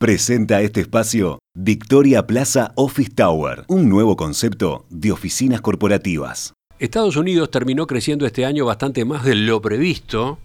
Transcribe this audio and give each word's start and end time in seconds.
Presenta 0.00 0.62
este 0.62 0.80
espacio 0.80 1.40
Victoria 1.54 2.26
Plaza 2.26 2.72
Office 2.74 3.10
Tower, 3.14 3.64
un 3.68 3.90
nuevo 3.90 4.16
concepto 4.16 4.86
de 4.88 5.12
oficinas 5.12 5.60
corporativas. 5.60 6.54
Estados 6.78 7.16
Unidos 7.16 7.50
terminó 7.50 7.86
creciendo 7.86 8.24
este 8.24 8.46
año 8.46 8.64
bastante 8.64 9.04
más 9.04 9.26
de 9.26 9.34
lo 9.34 9.60
previsto 9.60 10.38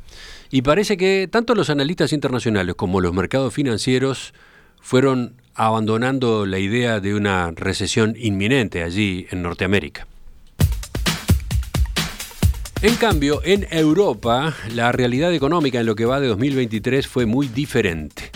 y 0.52 0.62
parece 0.62 0.98
que 0.98 1.30
tanto 1.32 1.56
los 1.56 1.70
analistas 1.70 2.12
internacionales 2.12 2.76
como 2.76 3.00
los 3.00 3.14
mercados 3.14 3.54
financieros 3.54 4.34
fueron 4.82 5.42
abandonando 5.54 6.46
la 6.46 6.60
idea 6.60 7.00
de 7.00 7.16
una 7.16 7.52
recesión 7.52 8.14
inminente 8.20 8.84
allí 8.84 9.26
en 9.32 9.42
Norteamérica. 9.42 10.06
En 12.82 12.96
cambio, 12.98 13.40
en 13.46 13.66
Europa, 13.72 14.54
la 14.74 14.92
realidad 14.92 15.34
económica 15.34 15.80
en 15.80 15.86
lo 15.86 15.96
que 15.96 16.04
va 16.04 16.20
de 16.20 16.28
2023 16.28 17.08
fue 17.08 17.26
muy 17.26 17.48
diferente. 17.48 18.35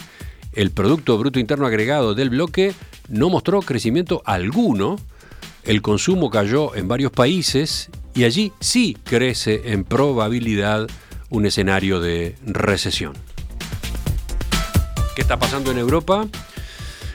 El 0.54 0.72
Producto 0.72 1.18
Bruto 1.18 1.40
Interno 1.40 1.66
Agregado 1.68 2.16
del 2.16 2.32
bloque 2.32 2.74
no 3.08 3.30
mostró 3.30 3.62
crecimiento 3.62 4.22
alguno, 4.26 4.98
el 5.64 5.82
consumo 5.82 6.30
cayó 6.30 6.76
en 6.76 6.88
varios 6.88 7.12
países 7.12 7.90
y 8.16 8.24
allí 8.24 8.52
sí 8.60 8.98
crece 9.04 9.72
en 9.72 9.84
probabilidad 9.84 10.88
un 11.30 11.46
escenario 11.46 12.00
de 12.00 12.36
recesión. 12.46 13.14
¿Qué 15.16 15.22
está 15.22 15.38
pasando 15.38 15.72
en 15.72 15.78
Europa? 15.78 16.28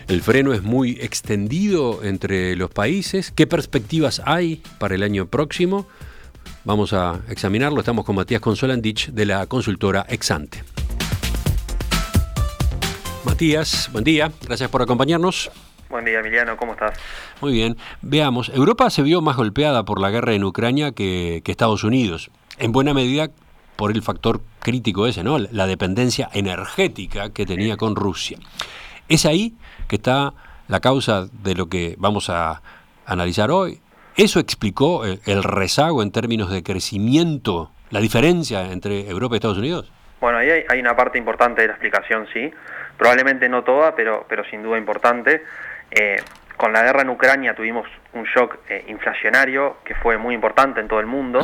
El 0.06 0.20
freno 0.20 0.53
es 0.53 0.62
muy 0.62 0.92
extendido 1.01 2.05
entre 2.05 2.55
los 2.56 2.70
países. 2.70 3.33
¿Qué 3.34 3.47
perspectivas 3.47 4.20
hay 4.25 4.62
para 4.78 4.95
el 4.95 5.03
año 5.03 5.27
próximo? 5.27 5.89
Vamos 6.64 6.92
a 6.92 7.23
examinarlo. 7.28 7.80
Estamos 7.80 8.05
con 8.05 8.16
Matías 8.16 8.41
Consolandich 8.41 9.11
de 9.11 9.27
la 9.27 9.47
consultora 9.47 10.06
Exante. 10.09 10.62
Matías, 13.24 13.88
buen 13.92 14.05
día. 14.05 14.30
Gracias 14.46 14.70
por 14.70 14.83
acompañarnos. 14.83 15.51
Buen 15.88 16.05
día, 16.05 16.20
Emiliano. 16.20 16.56
¿Cómo 16.56 16.73
estás? 16.73 16.98
Muy 17.41 17.52
bien. 17.52 17.77
Veamos. 18.03 18.50
Europa 18.50 18.91
se 18.91 19.03
vio 19.03 19.22
más 19.22 19.36
golpeada 19.36 19.84
por 19.84 20.00
la 20.00 20.11
guerra 20.11 20.34
en 20.34 20.44
Ucrania 20.44 20.92
que, 20.92 21.41
que 21.44 21.50
Estados 21.50 21.84
Unidos. 21.84 22.31
En 22.58 22.72
buena 22.72 22.92
medida 22.92 23.31
por 23.77 23.91
el 23.91 24.03
factor 24.03 24.41
crítico 24.61 25.06
ese, 25.06 25.25
¿no? 25.25 25.39
La 25.39 25.66
dependencia 25.66 26.28
energética 26.33 27.31
que 27.31 27.47
tenía 27.47 27.77
con 27.77 27.97
Rusia. 27.97 28.39
Es 29.08 29.25
ahí 29.25 29.55
que 29.88 29.97
está 29.97 30.34
la 30.69 30.81
causa 30.81 31.27
de 31.33 31.55
lo 31.55 31.69
que 31.69 31.94
vamos 31.98 32.28
a 32.31 32.62
analizar 33.06 33.50
hoy. 33.50 33.81
¿Eso 34.16 34.38
explicó 34.38 35.05
el 35.05 35.42
rezago 35.42 36.03
en 36.03 36.12
términos 36.12 36.50
de 36.50 36.62
crecimiento, 36.62 37.70
la 37.91 38.00
diferencia 38.00 38.70
entre 38.70 39.09
Europa 39.09 39.34
y 39.34 39.38
Estados 39.38 39.59
Unidos? 39.59 39.91
Bueno, 40.20 40.38
ahí 40.38 40.48
hay, 40.69 40.81
una 40.81 40.97
parte 40.97 41.19
importante 41.19 41.62
de 41.62 41.69
la 41.69 41.75
explicación, 41.75 42.27
sí. 42.33 42.50
Probablemente 42.97 43.48
no 43.48 43.64
toda, 43.64 43.95
pero, 43.95 44.27
pero 44.28 44.45
sin 44.45 44.62
duda 44.62 44.78
importante. 44.78 45.45
Eh, 45.91 46.17
con 46.56 46.73
la 46.73 46.83
guerra 46.83 47.03
en 47.03 47.11
Ucrania 47.11 47.55
tuvimos 47.55 47.89
un 48.12 48.25
shock 48.25 48.59
eh, 48.69 48.84
inflacionario 48.89 49.78
que 49.84 49.95
fue 49.97 50.17
muy 50.19 50.34
importante 50.34 50.81
en 50.81 50.89
todo 50.89 51.00
el 51.00 51.06
mundo, 51.06 51.41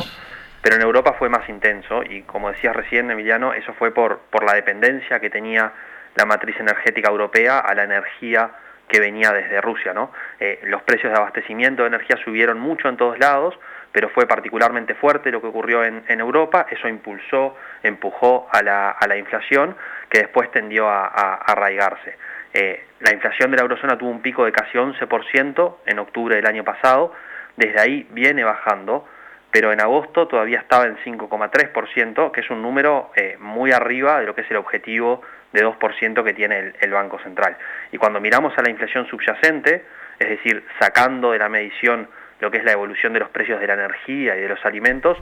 pero 0.61 0.75
en 0.75 0.81
Europa 0.81 1.15
fue 1.19 1.29
más 1.29 1.47
intenso 1.49 2.03
y 2.03 2.21
como 2.21 2.51
decías 2.51 2.75
recién, 2.75 3.11
Emiliano, 3.11 3.53
eso 3.53 3.73
fue 3.73 3.93
por, 3.93 4.19
por 4.29 4.45
la 4.45 4.53
dependencia 4.53 5.19
que 5.19 5.29
tenía 5.29 5.73
la 6.15 6.25
matriz 6.25 6.59
energética 6.59 7.09
europea 7.09 7.59
a 7.59 7.73
la 7.75 7.83
energía 7.83 8.51
que 8.87 8.99
venía 8.99 9.31
desde 9.31 9.61
Rusia. 9.61 9.93
¿no? 9.93 10.11
Eh, 10.39 10.59
los 10.63 10.81
precios 10.83 11.11
de 11.11 11.17
abastecimiento 11.17 11.83
de 11.83 11.89
energía 11.89 12.17
subieron 12.23 12.59
mucho 12.59 12.89
en 12.89 12.97
todos 12.97 13.17
lados, 13.19 13.57
pero 13.91 14.09
fue 14.09 14.25
particularmente 14.25 14.95
fuerte 14.95 15.31
lo 15.31 15.41
que 15.41 15.47
ocurrió 15.47 15.83
en, 15.83 16.03
Europa, 16.07 16.65
eso 16.69 16.87
impulsó, 16.87 17.55
empujó 17.83 18.47
a 18.51 18.61
la, 18.61 19.17
inflación, 19.17 19.75
que 20.09 20.19
después 20.19 20.49
tendió 20.51 20.87
a, 20.87 21.35
arraigarse. 21.35 22.17
Eh, 22.53 22.85
la 22.99 23.13
inflación 23.13 23.51
de 23.51 23.57
la 23.57 23.63
eurozona 23.63 23.97
tuvo 23.97 24.09
un 24.09 24.21
pico 24.21 24.45
de 24.45 24.51
casi 24.51 24.77
11% 24.77 25.75
en 25.85 25.99
octubre 25.99 26.35
del 26.35 26.45
año 26.45 26.63
pasado, 26.63 27.13
desde 27.57 27.79
ahí 27.79 28.07
viene 28.11 28.43
bajando, 28.43 29.07
pero 29.51 29.73
en 29.73 29.81
agosto 29.81 30.27
todavía 30.27 30.59
estaba 30.59 30.85
en 30.85 30.97
5,3%, 30.97 32.31
que 32.31 32.39
es 32.39 32.49
un 32.49 32.61
número 32.61 33.11
eh, 33.15 33.35
muy 33.39 33.71
arriba 33.71 34.19
de 34.19 34.25
lo 34.25 34.33
que 34.33 34.41
es 34.41 34.51
el 34.51 34.57
objetivo 34.57 35.21
de 35.51 35.65
2% 35.65 36.23
que 36.23 36.33
tiene 36.33 36.73
el, 36.79 36.91
Banco 36.91 37.19
Central. 37.19 37.57
Y 37.91 37.97
cuando 37.97 38.21
miramos 38.21 38.57
a 38.57 38.61
la 38.61 38.69
inflación 38.69 39.05
subyacente, 39.07 39.83
es 40.17 40.29
decir, 40.29 40.63
sacando 40.79 41.31
de 41.31 41.39
la 41.39 41.49
medición 41.49 42.07
lo 42.41 42.51
que 42.51 42.57
es 42.57 42.63
la 42.63 42.73
evolución 42.73 43.13
de 43.13 43.19
los 43.19 43.29
precios 43.29 43.59
de 43.59 43.67
la 43.67 43.75
energía 43.75 44.35
y 44.35 44.41
de 44.41 44.49
los 44.49 44.63
alimentos, 44.65 45.17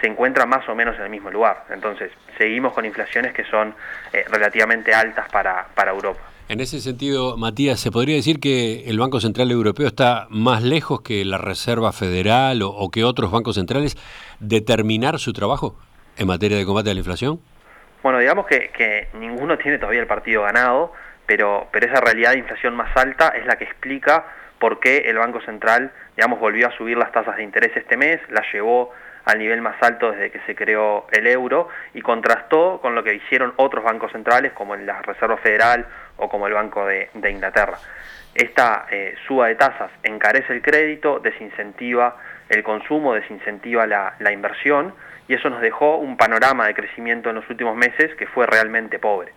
se 0.00 0.08
encuentra 0.08 0.46
más 0.46 0.68
o 0.68 0.74
menos 0.74 0.96
en 0.96 1.04
el 1.04 1.10
mismo 1.10 1.30
lugar. 1.30 1.64
Entonces, 1.70 2.10
seguimos 2.36 2.72
con 2.72 2.84
inflaciones 2.84 3.32
que 3.32 3.44
son 3.44 3.74
eh, 4.12 4.24
relativamente 4.28 4.92
altas 4.92 5.28
para, 5.30 5.68
para 5.74 5.92
Europa. 5.92 6.20
En 6.48 6.60
ese 6.60 6.80
sentido, 6.80 7.36
Matías, 7.36 7.78
¿se 7.78 7.92
podría 7.92 8.16
decir 8.16 8.40
que 8.40 8.84
el 8.86 8.98
Banco 8.98 9.20
Central 9.20 9.50
Europeo 9.50 9.86
está 9.86 10.26
más 10.28 10.62
lejos 10.62 11.02
que 11.02 11.24
la 11.24 11.38
Reserva 11.38 11.92
Federal 11.92 12.62
o, 12.62 12.70
o 12.70 12.90
que 12.90 13.04
otros 13.04 13.30
bancos 13.30 13.54
centrales 13.54 13.96
de 14.40 14.60
terminar 14.60 15.20
su 15.20 15.32
trabajo 15.32 15.78
en 16.16 16.26
materia 16.26 16.58
de 16.58 16.64
combate 16.64 16.90
a 16.90 16.94
la 16.94 17.00
inflación? 17.00 17.40
Bueno, 18.02 18.18
digamos 18.18 18.46
que, 18.46 19.08
ninguno 19.14 19.56
tiene 19.58 19.78
todavía 19.78 20.00
el 20.00 20.06
partido 20.06 20.42
ganado, 20.42 20.92
pero, 21.26 21.68
pero 21.72 21.86
esa 21.86 22.00
realidad 22.00 22.32
de 22.32 22.38
inflación 22.38 22.74
más 22.74 22.94
alta 22.96 23.28
es 23.28 23.46
la 23.46 23.56
que 23.56 23.64
explica 23.64 24.26
por 24.62 24.78
qué 24.78 24.98
el 25.06 25.18
Banco 25.18 25.40
Central, 25.40 25.90
digamos, 26.16 26.38
volvió 26.38 26.68
a 26.68 26.76
subir 26.76 26.96
las 26.96 27.10
tasas 27.10 27.34
de 27.34 27.42
interés 27.42 27.76
este 27.76 27.96
mes, 27.96 28.20
la 28.30 28.44
llevó 28.52 28.92
al 29.24 29.40
nivel 29.40 29.60
más 29.60 29.74
alto 29.82 30.12
desde 30.12 30.30
que 30.30 30.38
se 30.46 30.54
creó 30.54 31.08
el 31.10 31.26
euro 31.26 31.68
y 31.94 32.00
contrastó 32.00 32.78
con 32.80 32.94
lo 32.94 33.02
que 33.02 33.12
hicieron 33.12 33.54
otros 33.56 33.82
bancos 33.82 34.12
centrales 34.12 34.52
como 34.52 34.76
la 34.76 35.02
Reserva 35.02 35.36
Federal 35.38 35.84
o 36.16 36.28
como 36.28 36.46
el 36.46 36.52
Banco 36.52 36.86
de, 36.86 37.10
Inglaterra. 37.28 37.76
Esta 38.36 38.86
eh, 38.88 39.16
suba 39.26 39.48
de 39.48 39.56
tasas 39.56 39.90
encarece 40.04 40.52
el 40.52 40.62
crédito, 40.62 41.18
desincentiva 41.18 42.18
el 42.48 42.62
consumo, 42.62 43.14
desincentiva 43.14 43.84
la 43.88 44.32
inversión 44.32 44.94
y 45.26 45.34
eso 45.34 45.50
nos 45.50 45.60
dejó 45.60 45.96
un 45.96 46.16
panorama 46.16 46.68
de 46.68 46.74
crecimiento 46.74 47.30
en 47.30 47.34
los 47.34 47.50
últimos 47.50 47.74
meses 47.74 48.14
que 48.14 48.28
fue 48.28 48.46
realmente 48.46 49.00
pobre. 49.00 49.32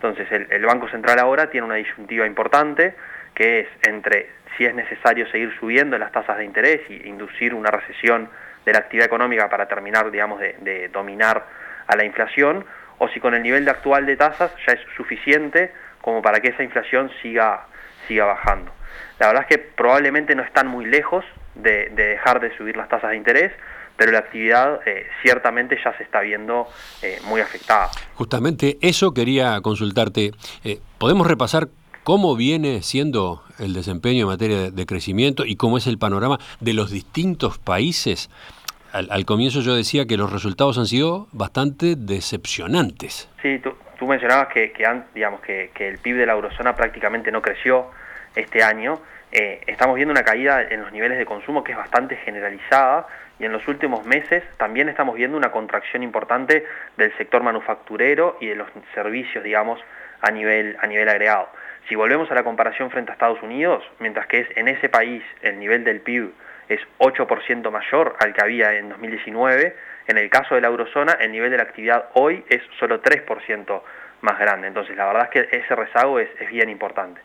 Entonces 0.00 0.28
el, 0.30 0.64
Banco 0.64 0.88
Central 0.88 1.18
ahora 1.18 1.50
tiene 1.50 1.66
una 1.66 1.74
disyuntiva 1.74 2.24
importante 2.24 2.94
que 3.34 3.60
es 3.60 3.68
entre 3.82 4.30
si 4.58 4.66
es 4.66 4.74
necesario 4.74 5.30
seguir 5.30 5.56
subiendo 5.58 5.96
las 5.96 6.10
tasas 6.10 6.36
de 6.36 6.44
interés 6.44 6.80
y 6.90 7.08
inducir 7.08 7.54
una 7.54 7.70
recesión 7.70 8.28
de 8.66 8.72
la 8.72 8.80
actividad 8.80 9.06
económica 9.06 9.48
para 9.48 9.66
terminar, 9.66 10.10
digamos, 10.10 10.40
de, 10.40 10.90
dominar 10.92 11.46
a 11.86 11.96
la 11.96 12.04
inflación, 12.04 12.66
o 12.98 13.08
si 13.08 13.20
con 13.20 13.34
el 13.34 13.42
nivel 13.42 13.64
de 13.64 13.70
actual 13.70 14.04
de 14.04 14.16
tasas 14.16 14.50
ya 14.66 14.74
es 14.74 14.80
suficiente 14.96 15.72
como 16.02 16.20
para 16.20 16.40
que 16.40 16.48
esa 16.48 16.64
inflación 16.64 17.10
siga, 17.22 17.66
siga 18.08 18.24
bajando. 18.24 18.72
La 19.20 19.28
verdad 19.28 19.46
es 19.48 19.56
que 19.56 19.58
probablemente 19.58 20.34
no 20.34 20.42
están 20.42 20.66
muy 20.66 20.84
lejos 20.84 21.24
de 21.54 21.90
dejar 21.90 22.40
de 22.40 22.54
subir 22.56 22.76
las 22.76 22.88
tasas 22.88 23.10
de 23.10 23.16
interés, 23.16 23.52
pero 23.96 24.12
la 24.12 24.18
actividad 24.18 24.80
eh, 24.86 25.06
ciertamente 25.22 25.78
ya 25.82 25.96
se 25.96 26.02
está 26.02 26.20
viendo 26.20 26.68
eh, 27.02 27.18
muy 27.24 27.40
afectada. 27.40 27.90
Justamente 28.14 28.78
eso 28.80 29.12
quería 29.12 29.60
consultarte. 29.60 30.32
Eh, 30.64 30.78
¿Podemos 30.98 31.26
repasar 31.26 31.68
cómo 32.08 32.36
viene 32.36 32.80
siendo 32.80 33.42
el 33.58 33.74
desempeño 33.74 34.22
en 34.22 34.28
materia 34.28 34.70
de, 34.70 34.86
crecimiento 34.86 35.44
y 35.44 35.56
cómo 35.56 35.76
es 35.76 35.86
el 35.86 35.98
panorama 35.98 36.38
de 36.58 36.72
los 36.72 36.90
distintos 36.90 37.58
países? 37.58 38.30
Al, 38.94 39.26
comienzo 39.26 39.60
yo 39.60 39.76
decía 39.76 40.06
que 40.06 40.16
los 40.16 40.32
resultados 40.32 40.78
han 40.78 40.86
sido 40.86 41.28
bastante 41.32 41.96
decepcionantes. 41.98 43.28
Sí, 43.42 43.58
tú, 43.58 44.06
mencionabas 44.06 44.48
que, 44.48 44.72
el 45.80 45.98
PIB 45.98 46.16
de 46.16 46.24
la 46.24 46.32
eurozona 46.32 46.74
prácticamente 46.74 47.30
no 47.30 47.42
creció 47.42 47.90
este 48.34 48.62
año. 48.62 48.98
estamos 49.30 49.96
viendo 49.96 50.12
una 50.12 50.22
caída 50.22 50.62
en 50.62 50.80
los 50.80 50.90
niveles 50.90 51.18
de 51.18 51.26
consumo 51.26 51.62
que 51.62 51.72
es 51.72 51.78
bastante 51.78 52.16
generalizada 52.16 53.06
y 53.38 53.44
en 53.44 53.52
los 53.52 53.68
últimos 53.68 54.06
meses 54.06 54.44
también 54.56 54.88
estamos 54.88 55.14
viendo 55.14 55.36
una 55.36 55.52
contracción 55.52 56.02
importante 56.02 56.64
del 56.96 57.14
sector 57.18 57.42
manufacturero 57.42 58.38
y 58.40 58.46
de 58.46 58.56
los 58.56 58.68
servicios, 58.94 59.44
digamos, 59.44 59.78
a 60.22 60.30
nivel 60.30 60.74
agregado. 60.80 61.50
Si 61.88 61.94
volvemos 61.94 62.30
a 62.30 62.34
la 62.34 62.44
comparación 62.44 62.90
frente 62.90 63.10
a 63.10 63.14
Estados 63.14 63.42
Unidos, 63.42 63.84
mientras 63.98 64.26
que 64.26 64.40
es 64.40 64.48
en 64.56 64.68
ese 64.68 64.88
país 64.88 65.22
el 65.42 65.58
nivel 65.58 65.84
del 65.84 66.00
PIB 66.00 66.32
es 66.68 66.80
8% 66.98 67.70
mayor 67.70 68.16
al 68.20 68.34
que 68.34 68.42
había 68.42 68.74
en 68.74 68.90
2019, 68.90 69.74
en 70.06 70.18
el 70.18 70.28
caso 70.30 70.54
de 70.54 70.60
la 70.60 70.68
eurozona 70.68 71.12
el 71.12 71.32
nivel 71.32 71.50
de 71.50 71.56
la 71.56 71.62
actividad 71.62 72.10
hoy 72.14 72.44
es 72.48 72.62
solo 72.78 73.02
3% 73.02 73.82
más 74.20 74.38
grande. 74.38 74.68
Entonces 74.68 74.96
la 74.96 75.06
verdad 75.06 75.30
es 75.32 75.48
que 75.48 75.56
ese 75.56 75.74
rezago 75.74 76.18
es, 76.18 76.28
bien 76.50 76.68
importante. 76.68 77.20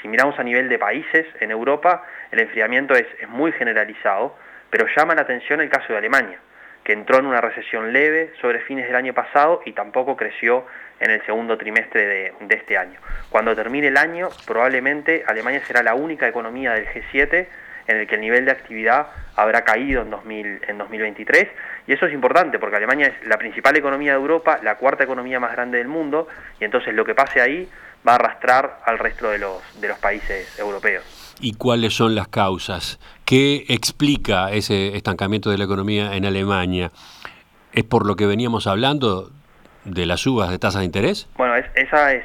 Si 0.00 0.08
miramos 0.08 0.38
a 0.38 0.44
nivel 0.44 0.68
de 0.68 0.78
países 0.78 1.26
en 1.40 1.50
Europa, 1.50 2.04
el 2.30 2.40
enfriamiento 2.40 2.94
es 2.94 3.06
muy 3.28 3.52
generalizado, 3.52 4.36
pero 4.70 4.86
llama 4.96 5.14
la 5.14 5.22
atención 5.22 5.60
el 5.60 5.68
caso 5.68 5.92
de 5.92 5.98
Alemania, 5.98 6.38
que 6.88 6.94
entró 6.94 7.18
en 7.18 7.26
una 7.26 7.42
recesión 7.42 7.92
leve 7.92 8.32
sobre 8.40 8.60
fines 8.60 8.86
del 8.86 8.96
año 8.96 9.12
pasado 9.12 9.60
y 9.66 9.72
tampoco 9.72 10.16
creció 10.16 10.64
en 11.00 11.10
el 11.10 11.22
segundo 11.26 11.58
trimestre 11.58 12.06
de, 12.06 12.32
este 12.48 12.78
año. 12.78 12.98
Cuando 13.28 13.54
termine 13.54 13.88
el 13.88 13.98
año, 13.98 14.30
probablemente 14.46 15.22
Alemania 15.26 15.60
será 15.66 15.82
la 15.82 15.94
única 15.94 16.26
economía 16.26 16.72
del 16.72 16.86
G7 16.86 17.46
en 17.88 17.96
el 17.98 18.06
que 18.06 18.14
el 18.14 18.22
nivel 18.22 18.46
de 18.46 18.52
actividad 18.52 19.08
habrá 19.36 19.64
caído 19.64 20.00
en, 20.00 20.08
2000, 20.08 20.60
en 20.66 20.78
2023. 20.78 21.48
Y 21.86 21.92
eso 21.92 22.06
es 22.06 22.14
importante 22.14 22.58
porque 22.58 22.76
Alemania 22.76 23.08
es 23.08 23.26
la 23.28 23.36
principal 23.36 23.76
economía 23.76 24.12
de 24.12 24.18
Europa, 24.18 24.58
la 24.62 24.76
cuarta 24.76 25.04
economía 25.04 25.38
más 25.38 25.52
grande 25.52 25.76
del 25.76 25.88
mundo, 25.88 26.26
y 26.58 26.64
entonces 26.64 26.94
lo 26.94 27.04
que 27.04 27.14
pase 27.14 27.42
ahí 27.42 27.68
va 28.08 28.12
a 28.12 28.14
arrastrar 28.14 28.80
al 28.86 28.98
resto 28.98 29.28
de 29.28 29.38
los 29.38 29.98
países 30.00 30.58
europeos. 30.58 31.04
¿Y 31.40 31.54
cuáles 31.54 31.94
son 31.94 32.14
las 32.14 32.28
causas? 32.28 32.98
¿Qué 33.28 33.66
explica 33.68 34.50
ese 34.52 34.96
estancamiento 34.96 35.50
de 35.50 35.58
la 35.58 35.64
economía 35.64 36.16
en 36.16 36.24
Alemania? 36.24 36.90
¿Es 37.74 37.84
por 37.84 38.06
lo 38.06 38.16
que 38.16 38.24
veníamos 38.24 38.66
hablando 38.66 39.30
de 39.84 40.06
las 40.06 40.20
subas 40.20 40.48
de 40.48 40.58
tasas 40.58 40.80
de 40.80 40.86
interés? 40.86 41.28
Bueno, 41.36 41.54
esa 41.74 42.14
es, 42.14 42.24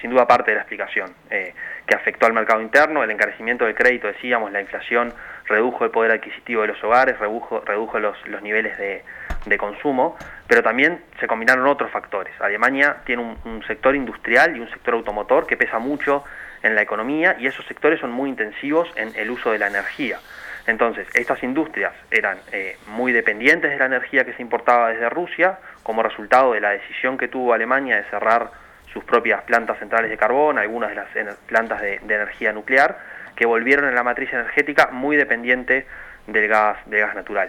sin 0.00 0.12
duda 0.12 0.28
parte 0.28 0.52
de 0.52 0.54
la 0.54 0.60
explicación, 0.60 1.12
eh, 1.28 1.54
que 1.88 1.96
afectó 1.96 2.26
al 2.26 2.34
mercado 2.34 2.62
interno, 2.62 3.02
el 3.02 3.10
encarecimiento 3.10 3.64
del 3.64 3.74
crédito, 3.74 4.06
decíamos, 4.06 4.52
la 4.52 4.60
inflación 4.60 5.12
redujo 5.46 5.84
el 5.84 5.90
poder 5.90 6.12
adquisitivo 6.12 6.62
de 6.62 6.68
los 6.68 6.84
hogares, 6.84 7.18
redujo, 7.18 7.98
los, 7.98 8.16
niveles 8.40 8.78
de 8.78 9.58
consumo, 9.58 10.16
pero 10.48 10.62
también 10.62 11.02
se 11.20 11.26
combinaron 11.26 11.66
otros 11.66 11.90
factores. 11.90 12.32
Alemania 12.40 12.96
tiene 13.04 13.36
un, 13.44 13.62
sector 13.66 13.94
industrial 13.94 14.56
y 14.56 14.60
un 14.60 14.70
sector 14.70 14.94
automotor 14.94 15.46
que 15.46 15.56
pesa 15.56 15.78
mucho 15.78 16.24
en 16.62 16.74
la 16.74 16.82
economía 16.82 17.36
y 17.38 17.46
esos 17.46 17.64
sectores 17.66 18.00
son 18.00 18.10
muy 18.10 18.30
intensivos 18.30 18.88
en 18.96 19.12
el 19.16 19.30
uso 19.30 19.52
de 19.52 19.58
la 19.58 19.68
energía. 19.68 20.18
Entonces, 20.66 21.06
estas 21.14 21.42
industrias 21.42 21.94
eran 22.10 22.38
eh, 22.52 22.76
muy 22.88 23.12
dependientes 23.12 23.70
de 23.70 23.78
la 23.78 23.86
energía 23.86 24.24
que 24.24 24.34
se 24.34 24.42
importaba 24.42 24.90
desde 24.90 25.08
Rusia, 25.08 25.58
como 25.82 26.02
resultado 26.02 26.52
de 26.52 26.60
la 26.60 26.70
decisión 26.70 27.16
que 27.16 27.26
tuvo 27.26 27.54
Alemania 27.54 27.96
de 27.96 28.04
cerrar 28.04 28.50
sus 28.92 29.02
propias 29.02 29.42
plantas 29.44 29.78
centrales 29.78 30.10
de 30.10 30.18
carbón, 30.18 30.58
algunas 30.58 30.90
de 30.90 30.96
las 30.96 31.08
plantas 31.46 31.80
de, 31.80 31.94
energía 31.94 32.52
nuclear, 32.52 32.98
que 33.34 33.46
volvieron 33.46 33.88
en 33.88 33.94
la 33.94 34.02
matriz 34.02 34.30
energética 34.30 34.88
muy 34.92 35.16
dependiente 35.16 35.86
del 36.26 36.48
gas, 36.48 36.76
del 36.84 37.00
gas 37.00 37.14
natural. 37.14 37.48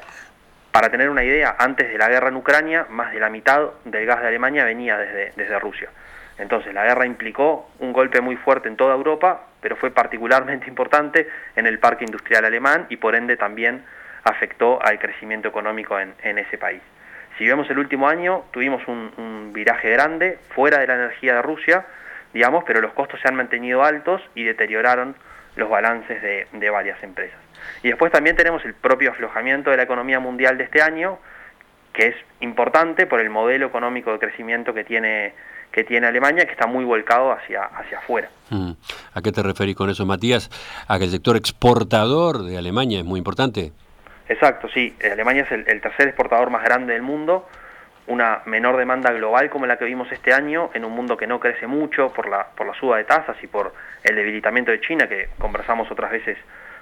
Para 0.71 0.89
tener 0.89 1.09
una 1.09 1.23
idea, 1.23 1.57
antes 1.59 1.89
de 1.89 1.97
la 1.97 2.07
guerra 2.07 2.29
en 2.29 2.37
Ucrania, 2.37 2.85
más 2.89 3.11
de 3.11 3.19
la 3.19 3.29
mitad 3.29 3.69
del 3.83 4.05
gas 4.05 4.21
de 4.21 4.27
Alemania 4.27 4.63
venía 4.63 4.97
desde 4.97 5.59
Rusia. 5.59 5.89
Entonces 6.39 6.73
la 6.73 6.85
guerra 6.85 7.05
implicó 7.05 7.69
un 7.79 7.93
golpe 7.93 8.21
muy 8.21 8.37
fuerte 8.37 8.69
en 8.69 8.77
toda 8.77 8.95
Europa, 8.95 9.47
pero 9.61 9.75
fue 9.75 9.91
particularmente 9.91 10.67
importante 10.69 11.27
en 11.55 11.67
el 11.67 11.79
parque 11.79 12.05
industrial 12.05 12.45
alemán 12.45 12.87
y 12.89 12.97
por 12.97 13.15
ende 13.15 13.37
también 13.37 13.83
afectó 14.23 14.83
al 14.83 14.99
crecimiento 14.99 15.47
económico 15.47 15.97
en, 15.99 16.37
ese 16.37 16.57
país. 16.57 16.81
Si 17.37 17.47
vemos 17.47 17.69
el 17.69 17.79
último 17.79 18.09
año, 18.09 18.43
tuvimos 18.51 18.85
un, 18.87 19.51
viraje 19.53 19.89
grande 19.89 20.37
fuera 20.53 20.79
de 20.79 20.87
la 20.87 20.95
energía 20.95 21.35
de 21.35 21.41
Rusia, 21.41 21.85
digamos, 22.33 22.63
pero 22.65 22.81
los 22.81 22.93
costos 22.93 23.19
se 23.21 23.27
han 23.27 23.35
mantenido 23.35 23.83
altos 23.83 24.21
y 24.35 24.43
deterioraron 24.43 25.15
los 25.55 25.69
balances 25.69 26.21
de 26.21 26.69
varias 26.69 27.01
empresas. 27.01 27.39
Y 27.81 27.87
después 27.89 28.11
también 28.11 28.35
tenemos 28.35 28.63
el 28.65 28.73
propio 28.73 29.11
aflojamiento 29.11 29.71
de 29.71 29.77
la 29.77 29.83
economía 29.83 30.19
mundial 30.19 30.57
de 30.57 30.65
este 30.65 30.81
año, 30.81 31.17
que 31.93 32.07
es 32.07 32.15
importante 32.39 33.07
por 33.07 33.19
el 33.19 33.29
modelo 33.29 33.65
económico 33.67 34.11
de 34.11 34.19
crecimiento 34.19 34.73
que 34.73 34.83
tiene 34.83 35.33
que 35.71 35.83
tiene 35.83 36.07
Alemania, 36.07 36.45
que 36.45 36.51
está 36.51 36.67
muy 36.67 36.83
volcado 36.83 37.31
hacia, 37.31 37.63
hacia 37.63 37.99
afuera. 37.99 38.29
Mm. 38.49 38.71
¿A 39.13 39.21
qué 39.21 39.31
te 39.31 39.43
referís 39.43 39.75
con 39.75 39.89
eso, 39.89 40.05
Matías? 40.05 40.49
¿A 40.87 40.97
que 40.97 41.05
el 41.05 41.11
sector 41.11 41.35
exportador 41.37 42.43
de 42.43 42.57
Alemania 42.57 42.99
es 42.99 43.05
muy 43.05 43.19
importante? 43.19 43.71
Exacto, 44.27 44.67
sí. 44.69 44.95
Alemania 45.11 45.43
es 45.43 45.51
el, 45.51 45.81
tercer 45.81 46.07
exportador 46.07 46.49
más 46.49 46.63
grande 46.63 46.93
del 46.93 47.01
mundo, 47.01 47.47
una 48.07 48.41
menor 48.45 48.77
demanda 48.77 49.11
global 49.11 49.49
como 49.49 49.65
la 49.65 49.77
que 49.77 49.85
vimos 49.85 50.11
este 50.11 50.33
año, 50.33 50.69
en 50.73 50.85
un 50.85 50.93
mundo 50.93 51.17
que 51.17 51.27
no 51.27 51.39
crece 51.39 51.67
mucho 51.67 52.11
por 52.13 52.29
la, 52.29 52.47
por 52.55 52.67
la 52.67 52.73
suba 52.73 52.97
de 52.97 53.03
tasas 53.03 53.37
y 53.43 53.47
por 53.47 53.73
el 54.03 54.15
debilitamiento 54.15 54.71
de 54.71 54.81
China, 54.81 55.07
que 55.07 55.29
conversamos 55.37 55.89
otras 55.91 56.11
veces 56.11 56.37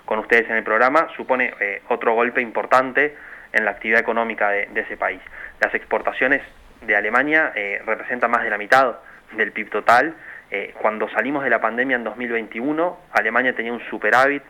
con 0.05 0.19
ustedes 0.19 0.49
en 0.49 0.55
el 0.55 0.63
programa, 0.63 1.07
supone 1.15 1.53
eh, 1.59 1.81
otro 1.89 2.13
golpe 2.15 2.41
importante 2.41 3.15
en 3.53 3.65
la 3.65 3.71
actividad 3.71 3.99
económica 3.99 4.49
de, 4.49 4.69
ese 4.75 4.97
país. 4.97 5.21
Las 5.59 5.73
exportaciones 5.73 6.41
de 6.87 6.95
Alemania 6.95 7.51
eh, 7.53 7.81
representan 7.85 8.31
más 8.31 8.43
de 8.43 8.49
la 8.49 8.57
mitad 8.57 8.95
del 9.33 9.51
PIB 9.51 9.69
total. 9.69 10.15
Eh, 10.49 10.73
cuando 10.81 11.09
salimos 11.09 11.43
de 11.43 11.49
la 11.49 11.59
pandemia 11.59 11.97
en 11.97 12.05
2021, 12.05 12.97
Alemania 13.11 13.53
tenía 13.53 13.73
un 13.73 13.81
superávit 13.89 14.41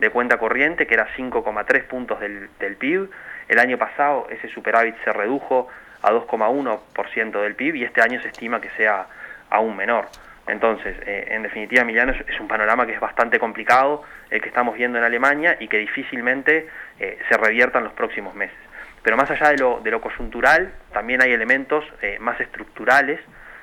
de 0.00 0.10
cuenta 0.10 0.36
corriente 0.36 0.86
que 0.86 0.94
era 0.94 1.08
5,3 1.16 1.84
puntos 1.84 2.18
del, 2.20 2.76
PIB. 2.76 3.08
El 3.48 3.58
año 3.60 3.78
pasado 3.78 4.26
ese 4.28 4.48
superávit 4.48 4.96
se 5.04 5.12
redujo 5.12 5.68
a 6.02 6.10
2,1% 6.10 7.40
del 7.40 7.54
PIB 7.54 7.76
y 7.76 7.84
este 7.84 8.02
año 8.02 8.20
se 8.20 8.28
estima 8.28 8.60
que 8.60 8.70
sea 8.70 9.06
aún 9.50 9.76
menor. 9.76 10.06
Entonces, 10.48 10.96
eh, 11.06 11.28
en 11.30 11.42
definitiva, 11.42 11.82
Emiliano, 11.82 12.12
es, 12.12 12.40
un 12.40 12.48
panorama 12.48 12.86
que 12.86 12.92
es 12.92 13.00
bastante 13.00 13.38
complicado 13.38 14.02
el 14.30 14.42
que 14.42 14.48
estamos 14.48 14.74
viendo 14.74 14.98
en 14.98 15.04
Alemania 15.04 15.56
y 15.60 15.68
que 15.68 15.78
difícilmente 15.78 16.68
se 16.98 17.36
revierta 17.36 17.78
en 17.78 17.84
los 17.84 17.92
próximos 17.94 18.34
meses. 18.34 18.56
Pero 19.04 19.16
más 19.16 19.30
allá 19.30 19.50
de 19.50 19.58
lo, 19.58 19.80
de 19.84 19.90
lo 19.90 20.00
coyuntural, 20.00 20.74
también 20.92 21.22
hay 21.22 21.30
elementos 21.30 21.84
eh, 22.02 22.18
más 22.20 22.40
estructurales, 22.40 23.20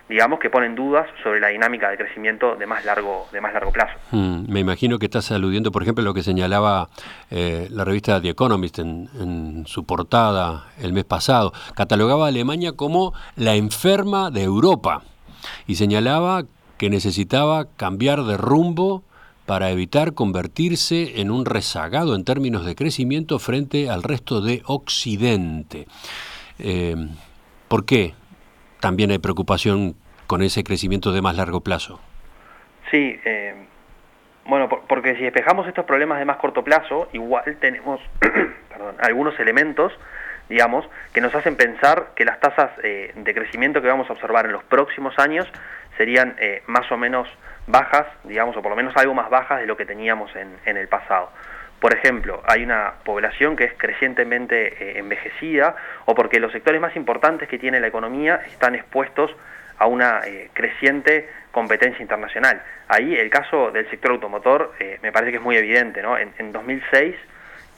digamos, 0.07 0.39
que 0.39 0.49
ponen 0.49 0.75
dudas 0.75 1.07
sobre 1.23 1.39
la 1.39 1.49
dinámica 1.49 1.89
de 1.89 1.97
crecimiento 1.97 2.55
de 2.55 2.65
más 2.67 2.85
largo, 2.85 3.27
de 3.33 3.41
más 3.41 3.51
largo 3.53 3.71
plazo. 3.71 3.97
Mm, 4.11 4.51
me 4.51 4.59
imagino 4.59 4.99
que 4.99 5.05
estás 5.05 5.31
aludiendo, 5.31 5.71
por 5.71 5.81
ejemplo, 5.81 6.03
a 6.03 6.05
lo 6.05 6.13
que 6.13 6.21
señalaba 6.21 6.89
la 7.29 7.83
revista 7.85 8.21
The 8.21 8.29
Economist 8.29 8.79
en, 8.79 9.09
en 9.19 9.65
su 9.65 9.85
portada 9.85 10.67
el 10.79 10.93
mes 10.93 11.05
pasado. 11.05 11.53
Catalogaba 11.75 12.25
a 12.25 12.27
Alemania 12.27 12.73
como 12.73 13.13
la 13.35 13.55
enferma 13.55 14.31
de 14.31 14.43
Europa 14.43 15.01
y 15.65 15.75
señalaba 15.75 16.43
que 16.77 16.89
necesitaba 16.89 17.67
cambiar 17.77 18.23
de 18.23 18.37
rumbo 18.37 19.03
para 19.51 19.69
evitar 19.69 20.13
convertirse 20.13 21.19
en 21.19 21.29
un 21.29 21.43
rezagado 21.43 22.15
en 22.15 22.23
términos 22.23 22.65
de 22.65 22.73
crecimiento 22.73 23.37
frente 23.37 23.89
al 23.89 24.01
resto 24.01 24.39
de 24.39 24.61
Occidente. 24.65 25.87
Eh, 26.57 26.95
¿Por 27.67 27.85
qué 27.85 28.13
también 28.79 29.11
hay 29.11 29.17
preocupación 29.17 29.95
con 30.25 30.41
ese 30.41 30.63
crecimiento 30.63 31.11
de 31.11 31.21
más 31.21 31.35
largo 31.35 31.59
plazo? 31.59 31.99
Sí, 32.91 33.19
eh, 33.25 33.55
bueno, 34.45 34.69
porque 34.69 35.17
si 35.17 35.23
despejamos 35.23 35.67
estos 35.67 35.83
problemas 35.83 36.19
de 36.19 36.23
más 36.23 36.37
corto 36.37 36.63
plazo, 36.63 37.09
igual 37.11 37.57
tenemos 37.59 37.99
algunos 39.01 39.37
elementos, 39.37 39.91
digamos, 40.51 40.85
que 41.13 41.21
nos 41.21 41.33
hacen 41.33 41.55
pensar 41.55 42.09
que 42.13 42.25
las 42.25 42.41
tasas 42.41 42.71
eh, 42.83 43.13
de 43.15 43.33
crecimiento 43.33 43.81
que 43.81 43.87
vamos 43.87 44.09
a 44.09 44.13
observar 44.13 44.45
en 44.45 44.51
los 44.51 44.63
próximos 44.65 45.17
años 45.17 45.47
serían 45.95 46.35
eh, 46.39 46.61
más 46.67 46.91
o 46.91 46.97
menos 46.97 47.29
bajas, 47.67 48.05
digamos, 48.25 48.57
o 48.57 48.61
por 48.61 48.71
lo 48.71 48.75
menos 48.75 48.93
algo 48.97 49.13
más 49.13 49.29
bajas 49.29 49.61
de 49.61 49.65
lo 49.65 49.77
que 49.77 49.85
teníamos 49.85 50.35
en, 50.35 50.57
en 50.65 50.75
el 50.75 50.89
pasado. 50.89 51.31
Por 51.79 51.95
ejemplo, 51.95 52.43
hay 52.45 52.63
una 52.63 52.95
población 53.05 53.55
que 53.55 53.63
es 53.63 53.73
crecientemente 53.77 54.73
eh, 54.73 54.99
envejecida 54.99 55.73
o 56.03 56.15
porque 56.15 56.41
los 56.41 56.51
sectores 56.51 56.81
más 56.81 56.97
importantes 56.97 57.47
que 57.47 57.57
tiene 57.57 57.79
la 57.79 57.87
economía 57.87 58.41
están 58.45 58.75
expuestos 58.75 59.31
a 59.77 59.87
una 59.87 60.19
creciente 60.53 61.29
competencia 61.51 62.03
internacional. 62.03 62.61
Ahí 62.89 63.15
el 63.15 63.29
caso 63.29 63.71
del 63.71 63.89
sector 63.89 64.11
automotor 64.11 64.73
me 65.01 65.11
parece 65.11 65.31
que 65.31 65.37
es 65.37 65.43
muy 65.43 65.55
evidente. 65.55 66.03
¿no? 66.03 66.19
En, 66.19 66.31
en 66.37 66.51
2006 66.51 67.15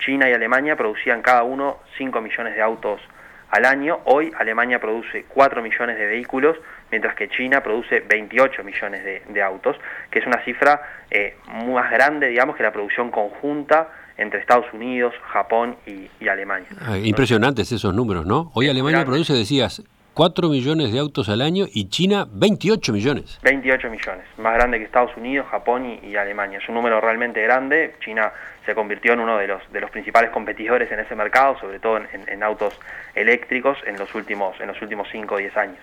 China 0.05 0.29
y 0.29 0.33
Alemania 0.33 0.75
producían 0.75 1.22
cada 1.22 1.43
uno 1.43 1.79
5 1.98 2.22
millones 2.22 2.55
de 2.55 2.62
autos 2.62 3.01
al 3.50 3.65
año. 3.65 4.00
Hoy 4.05 4.31
Alemania 4.38 4.79
produce 4.79 5.25
4 5.29 5.62
millones 5.62 5.98
de 5.98 6.05
vehículos, 6.05 6.57
mientras 6.91 7.15
que 7.15 7.29
China 7.29 7.62
produce 7.62 8.00
28 8.00 8.63
millones 8.63 9.03
de, 9.27 9.41
autos, 9.41 9.77
que 10.10 10.19
es 10.19 10.25
una 10.25 10.43
cifra 10.43 10.81
eh, 11.12 11.38
más 11.48 11.91
grande, 11.91 12.27
digamos, 12.27 12.55
que 12.55 12.63
la 12.63 12.72
producción 12.72 13.12
conjunta 13.12 13.89
entre 14.17 14.39
Estados 14.39 14.65
Unidos, 14.74 15.13
Japón 15.31 15.75
y, 15.86 16.27
Alemania. 16.27 16.67
Ah, 16.81 16.98
impresionantes 16.98 17.72
esos 17.72 17.93
números, 17.93 18.25
¿no? 18.25 18.51
Hoy 18.53 18.69
Alemania 18.69 19.05
produce, 19.05 19.33
decías, 19.33 19.83
4 20.13 20.50
millones 20.50 20.91
de 20.91 21.00
autos 21.00 21.29
al 21.29 21.41
año 21.41 21.65
y 21.72 21.89
China 21.89 22.27
28 22.32 22.93
millones. 22.93 23.39
28 23.43 23.89
millones, 23.89 24.25
más 24.38 24.53
grande 24.53 24.77
que 24.77 24.86
Estados 24.86 25.15
Unidos, 25.17 25.48
Japón 25.50 26.00
y, 26.03 26.15
Alemania. 26.15 26.60
Es 26.60 26.70
un 26.70 26.75
número 26.75 27.01
realmente 27.01 27.41
grande. 27.41 27.96
China 28.03 28.32
se 28.65 28.75
convirtió 28.75 29.13
en 29.13 29.22
uno 29.22 29.38
de 29.38 29.48
los, 29.48 29.62
de 29.72 29.82
los 29.82 29.89
principales 29.89 30.29
competidores 30.29 30.91
en 30.91 31.00
ese 31.00 31.15
mercado, 31.15 31.60
sobre 31.60 31.79
todo 31.79 31.98
en, 31.98 32.43
autos 32.43 32.79
eléctricos 33.15 33.77
en 33.86 33.98
los 33.98 34.13
últimos 34.15 34.60
en 34.60 34.67
los 34.67 34.82
últimos 34.82 35.08
5 35.12 35.34
o 35.34 35.38
10 35.38 35.58
años. 35.58 35.79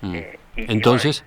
Mm. 0.00 0.14
Eh, 0.14 0.38
y, 0.56 0.72
entonces... 0.72 1.24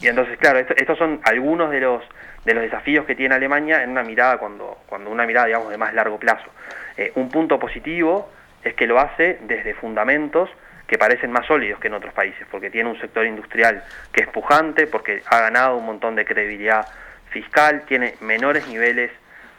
Y, 0.00 0.08
entonces, 0.08 0.36
claro, 0.38 0.58
estos 0.58 0.98
son 0.98 1.20
algunos 1.24 1.70
de 1.70 1.80
los 1.80 2.02
de 2.44 2.54
los 2.54 2.62
desafíos 2.62 3.06
que 3.06 3.14
tiene 3.14 3.34
Alemania 3.34 3.82
en 3.82 3.90
una 3.90 4.02
mirada 4.02 4.38
cuando, 4.38 4.78
cuando 4.86 5.10
una 5.10 5.26
mirada 5.26 5.46
digamos 5.46 5.70
de 5.70 5.78
más 5.78 5.92
largo 5.94 6.18
plazo. 6.18 6.48
Eh, 6.96 7.12
un 7.16 7.28
punto 7.28 7.58
positivo 7.58 8.30
es 8.62 8.74
que 8.74 8.86
lo 8.86 8.98
hace 8.98 9.38
desde 9.42 9.74
fundamentos 9.74 10.48
que 10.86 10.98
parecen 10.98 11.32
más 11.32 11.46
sólidos 11.46 11.80
que 11.80 11.88
en 11.88 11.94
otros 11.94 12.14
países, 12.14 12.46
porque 12.50 12.70
tiene 12.70 12.88
un 12.88 13.00
sector 13.00 13.26
industrial 13.26 13.82
que 14.12 14.22
es 14.22 14.28
pujante, 14.28 14.86
porque 14.86 15.22
ha 15.26 15.40
ganado 15.40 15.76
un 15.76 15.86
montón 15.86 16.14
de 16.14 16.24
credibilidad 16.24 16.86
fiscal, 17.30 17.82
tiene 17.86 18.14
menores 18.20 18.66
niveles 18.68 19.10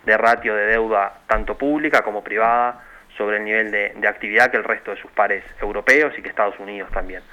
de 0.06 0.18
ratio 0.18 0.56
de 0.56 0.68
deuda, 0.68 1.20
tanto 1.28 1.58
pública 1.58 2.02
como 2.02 2.24
privada, 2.24 2.82
sobre 3.18 3.38
el 3.38 3.44
nivel 3.44 3.72
de, 3.72 4.08
actividad 4.08 4.52
que 4.52 4.58
el 4.58 4.64
resto 4.64 4.92
de 4.92 5.02
sus 5.02 5.12
pares 5.12 5.44
europeos 5.60 6.14
y 6.18 6.22
que 6.22 6.30
Estados 6.30 6.58
Unidos 6.60 6.90
también. 6.92 7.24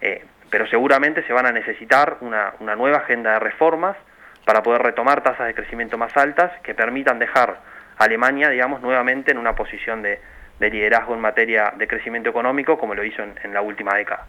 Eh, 0.00 0.24
pero 0.48 0.66
seguramente 0.68 1.26
se 1.26 1.32
van 1.32 1.46
a 1.46 1.52
necesitar 1.52 2.18
una, 2.20 2.54
una 2.60 2.76
nueva 2.76 2.98
agenda 2.98 3.32
de 3.32 3.40
reformas 3.40 3.96
para 4.44 4.62
poder 4.62 4.82
retomar 4.82 5.22
tasas 5.22 5.46
de 5.46 5.54
crecimiento 5.54 5.98
más 5.98 6.16
altas 6.16 6.52
que 6.62 6.74
permitan 6.74 7.18
dejar 7.18 7.58
a 7.98 8.04
Alemania, 8.04 8.48
digamos, 8.48 8.80
nuevamente 8.80 9.32
en 9.32 9.38
una 9.38 9.54
posición 9.54 10.02
de, 10.02 10.20
de 10.58 10.70
liderazgo 10.70 11.14
en 11.14 11.20
materia 11.20 11.72
de 11.76 11.86
crecimiento 11.86 12.30
económico 12.30 12.78
como 12.78 12.94
lo 12.94 13.04
hizo 13.04 13.22
en, 13.22 13.54
la 13.54 13.60
última 13.60 13.94
década. 13.94 14.26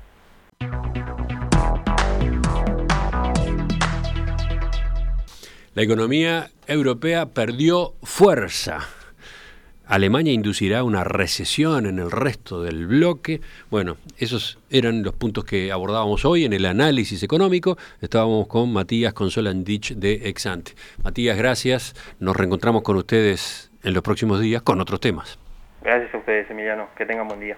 La 5.74 5.82
economía 5.82 6.48
europea 6.68 7.26
perdió 7.28 7.94
fuerza. 8.04 8.80
Alemania 9.88 10.34
inducirá 10.34 10.84
una 10.84 11.04
recesión 11.04 11.86
en 11.86 12.00
el 12.00 12.10
resto 12.10 12.64
del 12.64 12.88
bloque. 12.88 13.42
Bueno, 13.70 13.98
esos 14.18 14.58
eran 14.72 15.04
los 15.04 15.14
puntos 15.14 15.44
que 15.44 15.72
abordábamos 15.72 16.26
hoy 16.26 16.46
en 16.46 16.54
el 16.54 16.66
análisis 16.66 17.22
económico. 17.22 17.78
Estábamos 18.02 18.48
con 18.48 18.74
Matías 18.74 19.14
Consolandich 19.14 19.94
de 19.94 20.28
Exante. 20.30 20.74
Matías, 21.04 21.38
gracias. 21.38 21.94
Nos 22.20 22.36
reencontramos 22.36 22.82
con 22.82 22.96
ustedes 22.96 23.70
en 23.84 23.94
los 23.94 24.02
próximos 24.02 24.40
días 24.40 24.64
con 24.64 24.82
otros 24.82 25.00
temas. 25.00 25.38
Gracias 25.86 26.16
a 26.16 26.18
ustedes, 26.18 26.50
Emiliano. 26.50 26.88
Que 26.98 27.06
tengan 27.06 27.28
buen 27.28 27.40
día. 27.40 27.58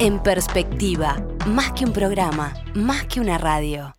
En 0.00 0.20
perspectiva, 0.20 1.16
más 1.46 1.72
que 1.72 1.84
un 1.84 1.92
programa, 1.92 2.52
más 2.74 3.06
que 3.06 3.20
una 3.20 3.38
radio. 3.38 3.94